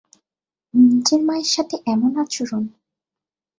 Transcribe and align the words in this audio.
নিজের 0.73 1.21
মায়ের 1.23 1.49
সাথে 1.55 1.75
এমন 1.85 2.11
আচরণ। 2.23 2.63